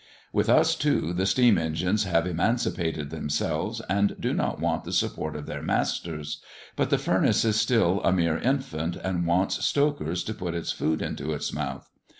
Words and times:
With 0.33 0.49
us, 0.49 0.73
too, 0.73 1.13
the 1.13 1.27
steam 1.27 1.59
engines 1.59 2.05
have 2.05 2.25
emancipated 2.25 3.11
themselves, 3.11 3.81
and 3.87 4.15
do 4.19 4.33
not 4.33 4.59
want 4.59 4.83
the 4.83 4.91
support 4.91 5.35
of 5.35 5.45
their 5.45 5.61
masters; 5.61 6.41
but 6.75 6.89
the 6.89 6.97
furnace 6.97 7.45
is 7.45 7.61
still 7.61 8.01
a 8.03 8.11
mere 8.11 8.39
infant, 8.39 8.95
and 8.95 9.27
wants 9.27 9.63
stokers 9.63 10.23
to 10.23 10.33
put 10.33 10.55
its 10.55 10.71
food 10.71 11.03
into 11.03 11.33
its 11.33 11.53
mouth. 11.53 11.87